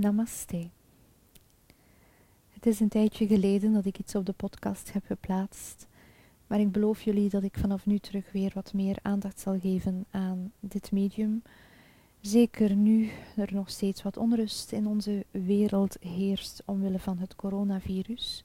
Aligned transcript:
Namaste. 0.00 0.68
Het 2.50 2.66
is 2.66 2.80
een 2.80 2.88
tijdje 2.88 3.26
geleden 3.26 3.72
dat 3.72 3.84
ik 3.84 3.98
iets 3.98 4.14
op 4.14 4.26
de 4.26 4.32
podcast 4.32 4.92
heb 4.92 5.04
geplaatst, 5.06 5.86
maar 6.46 6.60
ik 6.60 6.72
beloof 6.72 7.02
jullie 7.02 7.28
dat 7.28 7.42
ik 7.42 7.58
vanaf 7.58 7.86
nu 7.86 7.98
terug 7.98 8.32
weer 8.32 8.50
wat 8.54 8.72
meer 8.72 8.98
aandacht 9.02 9.40
zal 9.40 9.58
geven 9.58 10.04
aan 10.10 10.52
dit 10.60 10.92
medium. 10.92 11.42
Zeker 12.20 12.74
nu 12.74 13.08
er 13.36 13.48
nog 13.52 13.70
steeds 13.70 14.02
wat 14.02 14.16
onrust 14.16 14.72
in 14.72 14.86
onze 14.86 15.24
wereld 15.30 15.96
heerst 16.00 16.62
omwille 16.64 16.98
van 16.98 17.18
het 17.18 17.36
coronavirus. 17.36 18.44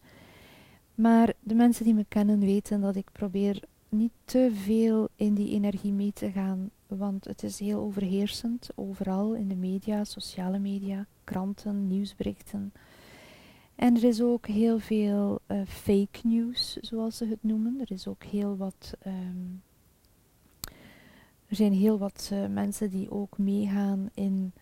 Maar 0.96 1.34
de 1.40 1.56
mensen 1.56 1.86
die 1.86 1.94
me 1.94 2.06
kennen 2.08 2.40
weten 2.40 2.82
dat 2.82 2.96
ik 2.96 3.12
probeer 3.12 3.64
niet 3.90 4.14
te 4.26 4.52
veel 4.54 5.08
in 5.16 5.34
die 5.34 5.50
energie 5.50 5.92
mee 5.92 6.14
te 6.14 6.32
gaan, 6.32 6.70
want 6.88 7.26
het 7.26 7.44
is 7.44 7.60
heel 7.60 7.80
overheersend 7.80 8.70
overal 8.76 9.34
in 9.34 9.48
de 9.48 9.56
media, 9.56 10.04
sociale 10.04 10.60
media, 10.60 11.06
kranten, 11.24 11.88
nieuwsberichten. 11.88 12.74
En 13.76 13.96
er 13.96 14.04
is 14.04 14.22
ook 14.22 14.48
heel 14.48 14.80
veel 14.80 15.40
uh, 15.48 15.62
fake 15.68 16.20
news, 16.24 16.74
zoals 16.74 17.18
ze 17.18 17.26
het 17.26 17.44
noemen. 17.44 17.80
Er 17.82 17.92
is 17.92 18.08
ook 18.08 18.24
heel 18.24 18.58
wat. 18.58 18.94
Um, 19.08 19.62
er 21.48 21.56
zijn 21.56 21.74
heel 21.74 21.98
wat 21.98 22.30
uh, 22.34 22.48
mensen 22.48 22.90
die 22.90 23.12
ook 23.12 23.38
meegaan 23.38 24.10
in 24.14 24.54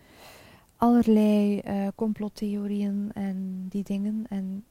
allerlei 0.75 1.61
uh, 1.67 1.87
complottheorieën 1.95 3.11
en 3.13 3.65
die 3.69 3.83
dingen. 3.83 4.25
En 4.29 4.65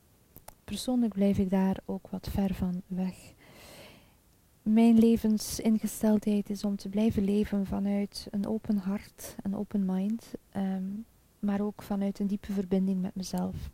persoonlijk 0.65 1.15
blijf 1.15 1.39
ik 1.39 1.51
daar 1.51 1.77
ook 1.85 2.09
wat 2.09 2.29
ver 2.31 2.55
van 2.55 2.83
weg. 2.87 3.35
Mijn 4.63 4.99
levensingesteldheid 4.99 6.51
is 6.51 6.65
om 6.65 6.77
te 6.77 6.89
blijven 6.89 7.25
leven 7.25 7.67
vanuit 7.67 8.27
een 8.31 8.47
open 8.47 8.77
hart, 8.77 9.37
een 9.43 9.57
open 9.57 9.85
mind, 9.85 10.35
um, 10.57 11.05
maar 11.39 11.61
ook 11.61 11.83
vanuit 11.83 12.19
een 12.19 12.27
diepe 12.27 12.53
verbinding 12.53 13.01
met 13.01 13.15
mezelf. 13.15 13.71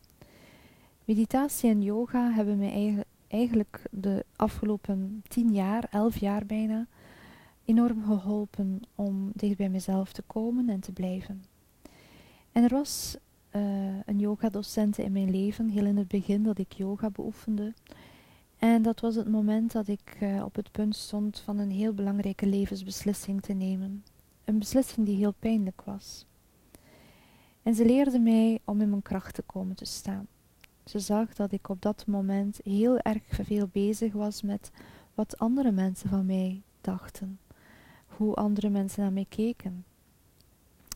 Meditatie 1.05 1.71
en 1.71 1.83
yoga 1.83 2.31
hebben 2.31 2.59
mij 2.59 3.05
eigenlijk 3.29 3.83
de 3.91 4.25
afgelopen 4.37 5.23
tien 5.29 5.53
jaar, 5.53 5.87
elf 5.91 6.17
jaar 6.17 6.47
bijna, 6.47 6.87
enorm 7.65 8.05
geholpen 8.05 8.81
om 8.95 9.31
dicht 9.35 9.57
bij 9.57 9.69
mezelf 9.69 10.13
te 10.13 10.23
komen 10.23 10.69
en 10.69 10.81
te 10.81 10.93
blijven. 10.93 11.45
En 12.53 12.63
er 12.63 12.71
was 12.71 13.17
uh, 13.53 13.63
een 14.05 14.19
yogadocent 14.19 14.99
in 14.99 15.13
mijn 15.13 15.31
leven, 15.31 15.69
heel 15.69 15.87
in 15.87 15.97
het 15.97 16.09
begin 16.09 16.43
dat 16.43 16.59
ik 16.59 16.73
yoga 16.73 17.11
beoefende. 17.11 17.75
En 18.59 18.83
dat 18.83 19.01
was 19.01 19.15
het 19.15 19.29
moment 19.29 19.73
dat 19.73 19.89
ik 19.89 20.17
uh, 20.21 20.45
op 20.45 20.55
het 20.55 20.73
punt 20.73 20.97
stond 20.97 21.39
van 21.39 21.59
een 21.59 21.71
heel 21.71 21.93
belangrijke 21.93 22.47
levensbeslissing 22.47 23.43
te 23.43 23.53
nemen. 23.53 24.05
Een 24.45 24.59
beslissing 24.59 25.07
die 25.07 25.17
heel 25.17 25.35
pijnlijk 25.39 25.83
was. 25.85 26.27
En 27.63 27.75
ze 27.75 27.85
leerde 27.85 28.19
mij 28.19 28.59
om 28.65 28.81
in 28.81 28.91
mijn 28.91 29.03
kracht 29.03 29.35
te 29.35 29.43
komen 29.43 29.77
te 29.77 29.85
staan. 29.85 30.27
Ze 30.85 30.99
zag 30.99 31.35
dat 31.35 31.53
ik 31.53 31.69
op 31.69 31.83
dat 31.83 32.07
moment 32.07 32.61
heel 32.65 32.99
erg 32.99 33.23
veel 33.31 33.69
bezig 33.73 34.13
was 34.13 34.43
met 34.43 34.71
wat 35.15 35.39
andere 35.39 35.71
mensen 35.71 36.09
van 36.09 36.27
mij 36.27 36.63
dachten, 36.81 37.39
hoe 38.07 38.35
andere 38.35 38.69
mensen 38.69 39.03
naar 39.03 39.13
mij 39.13 39.27
keken. 39.29 39.85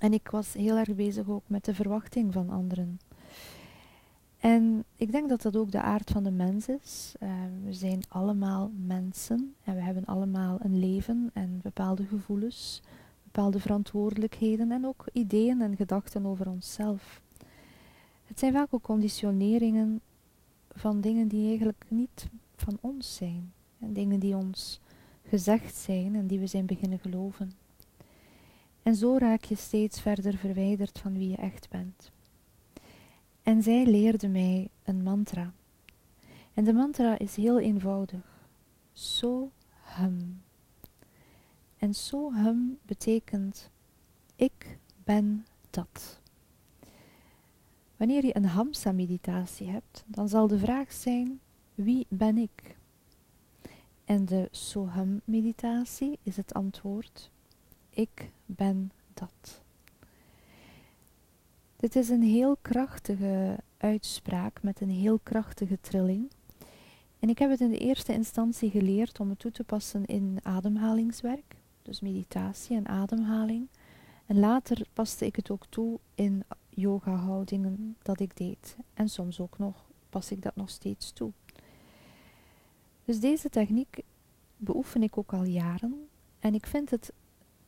En 0.00 0.12
ik 0.12 0.28
was 0.30 0.52
heel 0.52 0.76
erg 0.76 0.94
bezig 0.94 1.28
ook 1.28 1.42
met 1.46 1.64
de 1.64 1.74
verwachting 1.74 2.32
van 2.32 2.50
anderen. 2.50 3.00
En 4.42 4.84
ik 4.96 5.12
denk 5.12 5.28
dat 5.28 5.42
dat 5.42 5.56
ook 5.56 5.70
de 5.70 5.80
aard 5.80 6.10
van 6.10 6.22
de 6.22 6.30
mens 6.30 6.68
is. 6.68 7.14
Uh, 7.22 7.30
we 7.64 7.72
zijn 7.72 8.02
allemaal 8.08 8.70
mensen 8.86 9.54
en 9.64 9.74
we 9.74 9.80
hebben 9.80 10.04
allemaal 10.04 10.58
een 10.62 10.78
leven 10.78 11.30
en 11.32 11.60
bepaalde 11.62 12.04
gevoelens, 12.04 12.82
bepaalde 13.22 13.60
verantwoordelijkheden 13.60 14.72
en 14.72 14.86
ook 14.86 15.04
ideeën 15.12 15.60
en 15.60 15.76
gedachten 15.76 16.26
over 16.26 16.48
onszelf. 16.48 17.20
Het 18.24 18.38
zijn 18.38 18.52
vaak 18.52 18.66
ook 18.70 18.82
conditioneringen 18.82 20.00
van 20.72 21.00
dingen 21.00 21.28
die 21.28 21.48
eigenlijk 21.48 21.84
niet 21.88 22.28
van 22.56 22.78
ons 22.80 23.14
zijn. 23.14 23.52
En 23.78 23.92
dingen 23.92 24.20
die 24.20 24.36
ons 24.36 24.80
gezegd 25.28 25.74
zijn 25.74 26.14
en 26.14 26.26
die 26.26 26.38
we 26.38 26.46
zijn 26.46 26.66
beginnen 26.66 26.98
geloven. 26.98 27.52
En 28.82 28.94
zo 28.94 29.16
raak 29.18 29.44
je 29.44 29.56
steeds 29.56 30.00
verder 30.00 30.36
verwijderd 30.36 30.98
van 30.98 31.12
wie 31.12 31.28
je 31.28 31.36
echt 31.36 31.68
bent. 31.70 32.12
En 33.42 33.62
zij 33.62 33.86
leerde 33.86 34.28
mij 34.28 34.68
een 34.84 35.02
mantra. 35.02 35.52
En 36.54 36.64
de 36.64 36.72
mantra 36.72 37.18
is 37.18 37.36
heel 37.36 37.60
eenvoudig. 37.60 38.48
So 38.92 39.50
hum. 39.82 40.42
En 41.76 41.94
so 41.94 42.32
hum 42.32 42.78
betekent 42.82 43.70
ik 44.36 44.78
ben 45.04 45.46
dat. 45.70 46.20
Wanneer 47.96 48.24
je 48.24 48.36
een 48.36 48.44
Hamsa-meditatie 48.44 49.68
hebt, 49.68 50.04
dan 50.06 50.28
zal 50.28 50.46
de 50.46 50.58
vraag 50.58 50.92
zijn: 50.92 51.40
wie 51.74 52.06
ben 52.08 52.38
ik? 52.38 52.76
En 54.04 54.24
de 54.24 54.48
Soham-meditatie 54.50 56.18
is 56.22 56.36
het 56.36 56.54
antwoord: 56.54 57.30
ik 57.90 58.30
ben 58.46 58.92
dat. 59.14 59.62
Dit 61.82 61.96
is 61.96 62.08
een 62.08 62.22
heel 62.22 62.56
krachtige 62.62 63.58
uitspraak 63.76 64.62
met 64.62 64.80
een 64.80 64.90
heel 64.90 65.18
krachtige 65.22 65.80
trilling. 65.80 66.30
En 67.18 67.28
ik 67.28 67.38
heb 67.38 67.50
het 67.50 67.60
in 67.60 67.70
de 67.70 67.78
eerste 67.78 68.12
instantie 68.12 68.70
geleerd 68.70 69.20
om 69.20 69.28
het 69.28 69.38
toe 69.38 69.50
te 69.50 69.64
passen 69.64 70.04
in 70.04 70.38
ademhalingswerk, 70.42 71.56
dus 71.82 72.00
meditatie 72.00 72.76
en 72.76 72.88
ademhaling. 72.88 73.68
En 74.26 74.38
later 74.38 74.86
paste 74.92 75.26
ik 75.26 75.36
het 75.36 75.50
ook 75.50 75.66
toe 75.68 75.98
in 76.14 76.44
yoga 76.68 77.14
houdingen 77.14 77.96
dat 78.02 78.20
ik 78.20 78.36
deed. 78.36 78.76
En 78.94 79.08
soms 79.08 79.40
ook 79.40 79.58
nog 79.58 79.84
pas 80.10 80.30
ik 80.30 80.42
dat 80.42 80.56
nog 80.56 80.70
steeds 80.70 81.12
toe. 81.12 81.32
Dus 83.04 83.20
deze 83.20 83.48
techniek 83.48 84.00
beoefen 84.56 85.02
ik 85.02 85.18
ook 85.18 85.32
al 85.32 85.44
jaren 85.44 86.08
en 86.38 86.54
ik 86.54 86.66
vind 86.66 86.90
het 86.90 87.12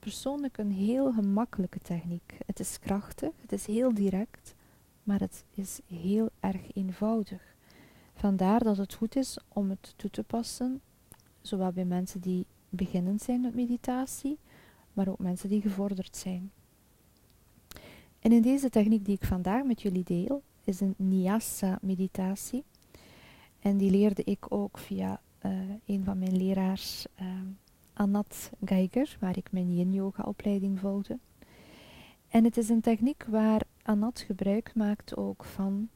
persoonlijk 0.04 0.58
een 0.58 0.72
heel 0.72 1.12
gemakkelijke 1.12 1.78
techniek. 1.78 2.38
Het 2.46 2.60
is 2.60 2.78
krachtig, 2.78 3.30
het 3.40 3.52
is 3.52 3.66
heel 3.66 3.94
direct, 3.94 4.54
maar 5.02 5.20
het 5.20 5.44
is 5.54 5.80
heel 5.86 6.30
erg 6.40 6.60
eenvoudig. 6.74 7.54
Vandaar 8.14 8.64
dat 8.64 8.76
het 8.76 8.94
goed 8.94 9.16
is 9.16 9.38
om 9.48 9.70
het 9.70 9.94
toe 9.96 10.10
te 10.10 10.22
passen, 10.22 10.80
zowel 11.40 11.72
bij 11.72 11.84
mensen 11.84 12.20
die 12.20 12.46
beginnend 12.68 13.22
zijn 13.22 13.40
met 13.40 13.54
meditatie, 13.54 14.38
maar 14.92 15.08
ook 15.08 15.18
mensen 15.18 15.48
die 15.48 15.60
gevorderd 15.60 16.16
zijn. 16.16 16.52
En 18.20 18.32
in 18.32 18.42
deze 18.42 18.70
techniek 18.70 19.04
die 19.04 19.16
ik 19.16 19.24
vandaag 19.24 19.64
met 19.64 19.82
jullie 19.82 20.04
deel, 20.04 20.42
is 20.64 20.80
een 20.80 20.94
Nyasa 20.96 21.78
meditatie. 21.82 22.64
En 23.60 23.76
die 23.76 23.90
leerde 23.90 24.24
ik 24.24 24.46
ook 24.48 24.78
via 24.78 25.20
uh, 25.46 25.52
een 25.86 26.04
van 26.04 26.18
mijn 26.18 26.36
leraars, 26.36 27.06
uh, 27.20 27.26
Anat 27.94 28.50
Geiger, 28.64 29.16
waar 29.20 29.36
ik 29.36 29.52
mijn 29.52 29.74
yin 29.74 29.92
yoga 29.92 30.22
opleiding 30.22 30.78
volgde. 30.78 31.18
En 32.28 32.44
het 32.44 32.56
is 32.56 32.68
een 32.68 32.80
techniek 32.80 33.24
waar 33.28 33.62
Anat 33.82 34.20
gebruik 34.20 34.74
maakt 34.74 35.16
ook 35.16 35.44
van 35.44 35.88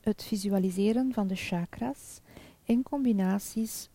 het 0.00 0.22
visualiseren 0.22 1.12
van 1.12 1.26
de 1.26 1.34
chakras 1.34 2.20
in, 2.64 2.82
combinaties, 2.82 3.88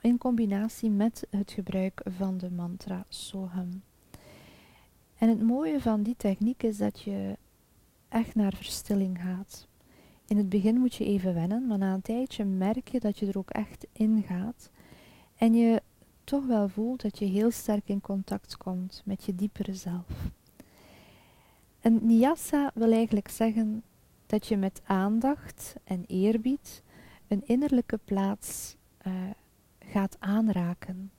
in 0.00 0.18
combinatie 0.18 0.90
met 0.90 1.26
het 1.30 1.50
gebruik 1.50 2.02
van 2.04 2.38
de 2.38 2.50
mantra 2.50 3.04
Soham. 3.08 3.82
En 5.18 5.28
het 5.28 5.42
mooie 5.42 5.80
van 5.80 6.02
die 6.02 6.16
techniek 6.16 6.62
is 6.62 6.76
dat 6.76 7.00
je 7.00 7.36
echt 8.08 8.34
naar 8.34 8.54
verstilling 8.54 9.18
gaat. 9.20 9.68
In 10.26 10.36
het 10.36 10.48
begin 10.48 10.78
moet 10.78 10.94
je 10.94 11.04
even 11.04 11.34
wennen, 11.34 11.66
maar 11.66 11.78
na 11.78 11.94
een 11.94 12.02
tijdje 12.02 12.44
merk 12.44 12.88
je 12.88 13.00
dat 13.00 13.18
je 13.18 13.26
er 13.26 13.38
ook 13.38 13.50
echt 13.50 13.86
in 13.92 14.22
gaat. 14.22 14.70
En 15.36 15.54
je 15.54 15.82
toch 16.26 16.46
wel 16.46 16.68
voelt 16.68 17.02
dat 17.02 17.18
je 17.18 17.24
heel 17.24 17.50
sterk 17.50 17.88
in 17.88 18.00
contact 18.00 18.56
komt 18.56 19.02
met 19.04 19.24
je 19.24 19.34
diepere 19.34 19.74
zelf. 19.74 20.30
Een 21.80 22.00
nyasa 22.02 22.70
wil 22.74 22.92
eigenlijk 22.92 23.28
zeggen 23.28 23.82
dat 24.26 24.46
je 24.46 24.56
met 24.56 24.80
aandacht 24.84 25.74
en 25.84 26.04
eerbied 26.06 26.82
een 27.28 27.42
innerlijke 27.46 27.98
plaats 28.04 28.76
uh, 29.06 29.12
gaat 29.78 30.16
aanraken. 30.18 31.10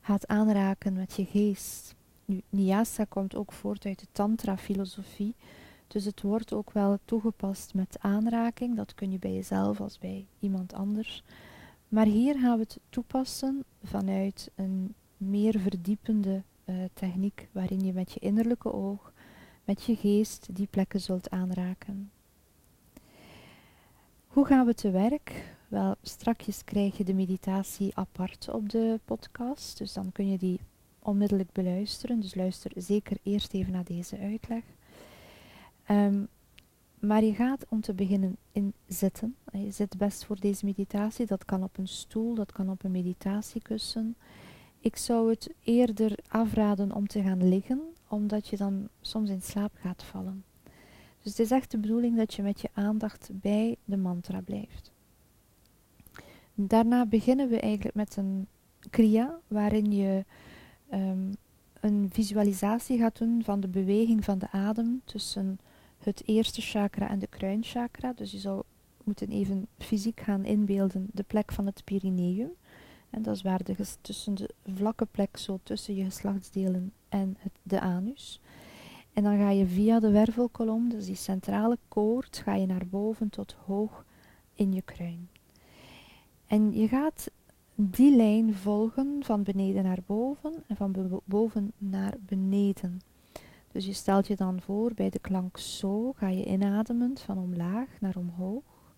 Gaat 0.00 0.26
aanraken 0.26 0.92
met 0.92 1.14
je 1.14 1.24
geest. 1.24 1.94
Nu, 2.24 2.42
Nyasa 2.48 3.04
komt 3.04 3.34
ook 3.34 3.52
voort 3.52 3.86
uit 3.86 3.98
de 3.98 4.06
Tantra-filosofie, 4.12 5.34
dus 5.86 6.04
het 6.04 6.22
wordt 6.22 6.52
ook 6.52 6.72
wel 6.72 6.98
toegepast 7.04 7.74
met 7.74 7.96
aanraking. 8.00 8.76
Dat 8.76 8.94
kun 8.94 9.10
je 9.10 9.18
bij 9.18 9.34
jezelf 9.34 9.80
als 9.80 9.98
bij 9.98 10.26
iemand 10.40 10.72
anders. 10.72 11.22
Maar 11.96 12.06
hier 12.06 12.38
gaan 12.38 12.56
we 12.56 12.62
het 12.62 12.78
toepassen 12.88 13.64
vanuit 13.82 14.50
een 14.54 14.94
meer 15.16 15.58
verdiepende 15.58 16.42
uh, 16.64 16.76
techniek, 16.92 17.48
waarin 17.52 17.80
je 17.80 17.92
met 17.92 18.12
je 18.12 18.20
innerlijke 18.20 18.72
oog, 18.72 19.12
met 19.64 19.84
je 19.84 19.96
geest, 19.96 20.48
die 20.52 20.66
plekken 20.66 21.00
zult 21.00 21.30
aanraken. 21.30 22.10
Hoe 24.26 24.46
gaan 24.46 24.66
we 24.66 24.74
te 24.74 24.90
werk? 24.90 25.56
Wel, 25.68 25.94
strakjes 26.02 26.64
krijg 26.64 26.96
je 26.96 27.04
de 27.04 27.14
meditatie 27.14 27.96
apart 27.96 28.48
op 28.48 28.68
de 28.68 29.00
podcast, 29.04 29.78
dus 29.78 29.92
dan 29.92 30.12
kun 30.12 30.30
je 30.30 30.38
die 30.38 30.60
onmiddellijk 30.98 31.52
beluisteren. 31.52 32.20
Dus 32.20 32.34
luister 32.34 32.72
zeker 32.74 33.16
eerst 33.22 33.52
even 33.52 33.72
naar 33.72 33.84
deze 33.84 34.18
uitleg. 34.18 34.62
Um, 35.90 36.28
maar 36.98 37.24
je 37.24 37.34
gaat 37.34 37.66
om 37.68 37.80
te 37.80 37.94
beginnen 37.94 38.36
in 38.52 38.72
zitten. 38.86 39.36
Je 39.52 39.70
zit 39.70 39.98
best 39.98 40.24
voor 40.24 40.40
deze 40.40 40.64
meditatie. 40.64 41.26
Dat 41.26 41.44
kan 41.44 41.62
op 41.62 41.78
een 41.78 41.88
stoel, 41.88 42.34
dat 42.34 42.52
kan 42.52 42.70
op 42.70 42.84
een 42.84 42.90
meditatiekussen. 42.90 44.16
Ik 44.80 44.96
zou 44.96 45.30
het 45.30 45.54
eerder 45.62 46.18
afraden 46.28 46.92
om 46.92 47.06
te 47.06 47.22
gaan 47.22 47.48
liggen, 47.48 47.80
omdat 48.08 48.48
je 48.48 48.56
dan 48.56 48.88
soms 49.00 49.30
in 49.30 49.42
slaap 49.42 49.72
gaat 49.74 50.02
vallen. 50.02 50.44
Dus 51.22 51.36
het 51.36 51.38
is 51.38 51.50
echt 51.50 51.70
de 51.70 51.78
bedoeling 51.78 52.16
dat 52.16 52.34
je 52.34 52.42
met 52.42 52.60
je 52.60 52.68
aandacht 52.72 53.30
bij 53.32 53.76
de 53.84 53.96
mantra 53.96 54.40
blijft. 54.40 54.92
Daarna 56.54 57.06
beginnen 57.06 57.48
we 57.48 57.60
eigenlijk 57.60 57.94
met 57.94 58.16
een 58.16 58.46
kriya, 58.90 59.38
waarin 59.46 59.92
je 59.92 60.24
um, 60.92 61.30
een 61.80 62.08
visualisatie 62.12 62.98
gaat 62.98 63.18
doen 63.18 63.42
van 63.44 63.60
de 63.60 63.68
beweging 63.68 64.24
van 64.24 64.38
de 64.38 64.50
adem 64.50 65.00
tussen 65.04 65.58
het 66.06 66.22
eerste 66.28 66.60
chakra 66.60 67.08
en 67.08 67.18
de 67.18 67.26
kruinchakra. 67.26 68.12
Dus 68.12 68.30
je 68.30 68.38
zou 68.38 68.62
moeten 69.04 69.28
even 69.28 69.66
fysiek 69.78 70.20
gaan 70.20 70.44
inbeelden 70.44 71.08
de 71.12 71.22
plek 71.22 71.52
van 71.52 71.66
het 71.66 71.84
perineum. 71.84 72.50
En 73.10 73.22
dat 73.22 73.36
is 73.36 73.42
waar 73.42 73.64
de, 73.64 73.76
tussen 74.00 74.34
de 74.34 74.54
vlakke 74.74 75.06
plek, 75.10 75.36
zo 75.36 75.58
tussen 75.62 75.94
je 75.94 76.04
geslachtsdelen 76.04 76.92
en 77.08 77.36
het, 77.38 77.52
de 77.62 77.80
anus. 77.80 78.40
En 79.12 79.22
dan 79.22 79.38
ga 79.38 79.50
je 79.50 79.66
via 79.66 80.00
de 80.00 80.10
wervelkolom, 80.10 80.88
dus 80.88 81.06
die 81.06 81.14
centrale 81.14 81.78
koord, 81.88 82.36
ga 82.44 82.54
je 82.54 82.66
naar 82.66 82.86
boven 82.86 83.28
tot 83.28 83.56
hoog 83.64 84.04
in 84.54 84.72
je 84.72 84.82
kruin. 84.82 85.28
En 86.46 86.72
je 86.72 86.88
gaat 86.88 87.30
die 87.74 88.16
lijn 88.16 88.54
volgen 88.54 89.16
van 89.20 89.42
beneden 89.42 89.82
naar 89.82 90.02
boven 90.06 90.64
en 90.66 90.76
van 90.76 91.20
boven 91.24 91.72
naar 91.78 92.14
beneden. 92.20 93.00
Dus 93.76 93.86
je 93.86 93.92
stelt 93.92 94.26
je 94.26 94.36
dan 94.36 94.60
voor 94.60 94.94
bij 94.94 95.10
de 95.10 95.18
klank 95.18 95.58
zo 95.58 96.12
ga 96.12 96.28
je 96.28 96.44
inademend 96.44 97.20
van 97.20 97.38
omlaag 97.38 98.00
naar 98.00 98.16
omhoog, 98.16 98.94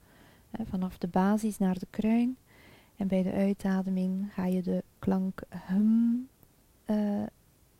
hè, 0.50 0.66
vanaf 0.66 0.98
de 0.98 1.08
basis 1.08 1.58
naar 1.58 1.78
de 1.78 1.86
kruin. 1.90 2.36
En 2.96 3.08
bij 3.08 3.22
de 3.22 3.32
uitademing 3.32 4.32
ga 4.32 4.46
je 4.46 4.62
de 4.62 4.84
klank 4.98 5.42
hum 5.66 6.28
uh, 6.86 7.22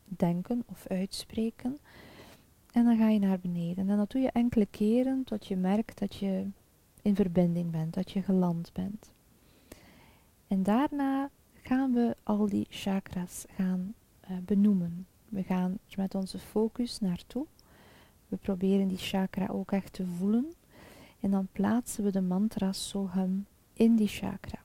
denken 0.05 0.65
of 0.67 0.87
uitspreken. 0.87 1.79
En 2.73 2.85
dan 2.85 2.97
ga 2.97 3.09
je 3.09 3.19
naar 3.19 3.39
beneden. 3.39 3.89
En 3.89 3.97
dat 3.97 4.11
doe 4.11 4.21
je 4.21 4.31
enkele 4.31 4.67
keren 4.67 5.25
tot 5.25 5.47
je 5.47 5.57
merkt 5.57 5.99
dat 5.99 6.15
je 6.15 6.47
in 7.03 7.15
verbinding 7.15 7.71
bent, 7.71 7.95
dat 7.95 8.11
je 8.11 8.23
geland 8.23 8.73
bent. 8.73 9.13
En 10.49 10.63
daarna 10.63 11.31
gaan 11.63 11.93
we 11.93 12.17
al 12.23 12.49
die 12.49 12.67
chakras 12.71 13.45
gaan 13.49 13.95
uh, 14.31 14.37
benoemen. 14.45 15.07
We 15.29 15.43
gaan 15.43 15.79
met 15.97 16.15
onze 16.15 16.39
focus 16.39 17.01
naartoe. 17.01 17.47
We 18.29 18.37
proberen 18.37 18.89
die 18.89 18.99
chakra 18.99 19.47
ook 19.47 19.73
echt 19.73 19.93
te 19.93 20.07
voelen. 20.07 20.53
En 21.21 21.31
dan 21.31 21.49
plaatsen 21.53 22.05
we 22.05 22.11
de 22.11 22.21
mantra 22.21 22.73
Soham 22.73 23.47
in 23.73 23.97
die 23.97 24.09
chakra. 24.09 24.59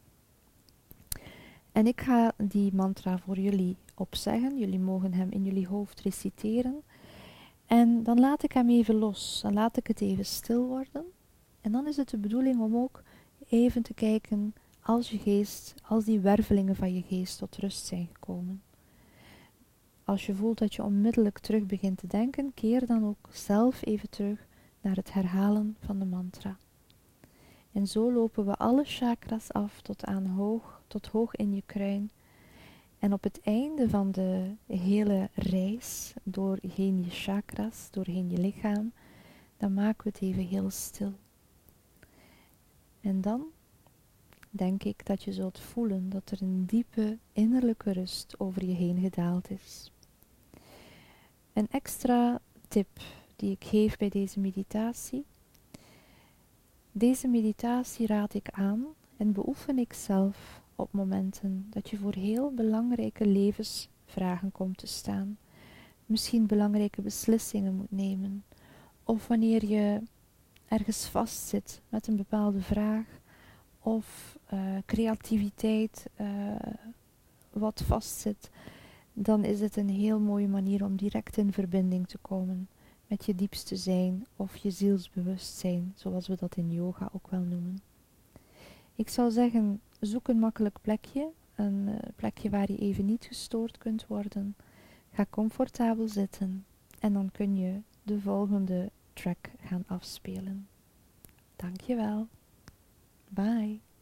En 1.72 1.88
ik 1.88 2.02
ga 2.02 2.34
die 2.38 2.74
mantra 2.74 3.18
voor 3.18 3.40
jullie 3.40 3.78
opzeggen. 3.94 4.58
Jullie 4.58 4.80
mogen 4.80 5.14
hem 5.14 5.32
in 5.32 5.44
jullie 5.44 5.68
hoofd 5.68 6.02
reciteren. 6.02 6.82
En 7.66 8.04
dan 8.04 8.20
laat 8.20 8.44
ik 8.44 8.52
hem 8.52 8.70
even 8.70 8.96
los. 8.96 9.40
Dan 9.42 9.54
laat 9.54 9.78
ik 9.78 9.88
het 9.88 10.02
even 10.02 10.26
stil 10.26 10.68
worden. 10.68 11.06
En 11.62 11.72
dan 11.72 11.88
is 11.88 11.98
het 11.98 12.10
de 12.10 12.18
bedoeling 12.18 12.62
om 12.62 12.78
ook 12.78 13.04
even 13.48 13.82
te 13.82 13.94
kijken 13.94 14.54
als 14.82 15.10
je 15.10 15.18
geest, 15.18 15.76
als 15.88 16.06
die 16.06 16.20
wervelingen 16.20 16.76
van 16.76 16.94
je 16.94 17.02
geest 17.02 17.38
tot 17.38 17.58
rust 17.58 17.86
zijn 17.86 18.10
gekomen. 18.14 18.62
Als 20.06 20.26
je 20.26 20.36
voelt 20.36 20.58
dat 20.58 20.74
je 20.74 20.84
onmiddellijk 20.84 21.40
terug 21.40 21.66
begint 21.66 21.98
te 21.98 22.08
denken, 22.08 22.54
keer 22.54 22.86
dan 22.86 23.06
ook 23.06 23.30
zelf 23.32 23.86
even 23.86 24.10
terug 24.10 24.48
naar 24.82 24.96
het 24.96 25.14
herhalen 25.14 25.78
van 25.80 26.00
de 26.00 26.06
mantra. 26.06 26.58
En 27.72 27.88
zo 27.88 28.12
lopen 28.12 28.46
we 28.46 28.56
alle 28.56 28.84
chakras 28.84 29.52
af 29.52 29.82
tot 29.82 30.06
aan 30.06 30.26
hoog, 30.26 30.82
tot 30.88 31.08
hoog 31.08 31.36
in 31.36 31.56
je 31.56 31.64
kruin. 31.66 32.12
En 33.00 33.14
op 33.14 33.24
het 33.24 33.42
einde 33.44 33.90
van 33.90 34.12
de 34.12 34.56
hele 34.68 35.30
reis, 35.34 36.14
doorheen 36.24 37.04
je 37.04 37.10
chakras, 37.10 37.88
doorheen 37.92 38.30
je 38.30 38.38
lichaam, 38.38 38.92
dan 39.58 39.74
maken 39.74 40.04
we 40.04 40.10
het 40.10 40.22
even 40.22 40.46
heel 40.46 40.70
stil. 40.70 41.14
En 43.02 43.22
dan 43.22 43.44
denk 44.56 44.84
ik 44.84 45.06
dat 45.06 45.24
je 45.24 45.34
zult 45.34 45.60
voelen 45.60 46.10
dat 46.10 46.32
er 46.32 46.42
een 46.42 46.66
diepe 46.66 47.18
innerlijke 47.32 47.92
rust 47.92 48.40
over 48.40 48.66
je 48.66 48.74
heen 48.74 49.00
gedaald 49.00 49.50
is. 49.50 49.92
Een 51.54 51.68
extra 51.70 52.40
tip 52.68 53.02
die 53.36 53.52
ik 53.52 53.64
geef 53.64 53.98
bij 53.98 54.10
deze 54.10 54.40
meditatie. 54.40 55.26
Deze 56.92 57.28
meditatie 57.28 58.08
raad 58.08 58.34
ik 58.34 58.50
aan 58.52 58.86
en 59.18 59.32
beoefen 59.32 59.80
ik 59.80 59.94
zelf 59.94 60.62
op 60.76 60.92
momenten 60.92 61.68
dat 61.70 61.90
je 61.90 61.98
voor 61.98 62.14
heel 62.14 62.52
belangrijke 62.52 63.26
levensvragen 63.28 64.52
komt 64.52 64.78
te 64.78 64.88
staan. 64.88 65.38
Misschien 66.06 66.46
belangrijke 66.46 67.02
beslissingen 67.02 67.76
moet 67.76 67.92
nemen. 67.92 68.44
Of 69.04 69.28
wanneer 69.28 69.66
je 69.66 70.02
ergens 70.68 71.06
vastzit 71.06 71.82
met 71.90 72.08
een 72.08 72.16
bepaalde 72.16 72.62
vraag. 72.62 73.06
Of 73.80 74.38
creativiteit 74.86 76.06
uh, 76.22 76.28
wat 77.52 77.82
vastzit 77.86 78.50
dan 79.14 79.44
is 79.44 79.60
het 79.60 79.76
een 79.76 79.90
heel 79.90 80.20
mooie 80.20 80.48
manier 80.48 80.84
om 80.84 80.96
direct 80.96 81.38
in 81.38 81.54
verbinding 81.54 82.08
te 82.08 82.18
komen 82.18 82.68
met 83.08 83.26
je 83.26 83.36
diepste 83.36 83.76
zijn 83.76 84.26
of 84.36 84.56
je 84.56 84.72
zielsbewustzijn, 84.72 85.94
zoals 85.96 86.28
we 86.28 86.36
dat 86.36 86.56
in 86.56 86.72
yoga 86.72 87.10
ook 87.14 87.28
wel 87.28 87.42
noemen. 87.42 87.82
Ik 88.96 89.10
zou 89.10 89.32
zeggen, 89.32 89.82
zoek 90.00 90.28
een 90.28 90.40
makkelijk 90.40 90.78
plekje, 90.82 91.30
een 91.56 91.88
uh, 91.88 91.96
plekje 92.16 92.50
waar 92.50 92.72
je 92.72 92.78
even 92.78 93.06
niet 93.06 93.26
gestoord 93.26 93.78
kunt 93.78 94.08
worden. 94.08 94.56
Ga 95.12 95.26
comfortabel 95.30 96.08
zitten 96.08 96.66
en 97.00 97.14
dan 97.14 97.32
kun 97.32 97.56
je 97.56 97.80
de 98.04 98.20
volgende 98.20 98.92
track 99.14 99.50
gaan 99.66 99.84
afspelen. 99.88 100.68
Dankjewel. 101.56 102.28
Bye. 103.30 103.93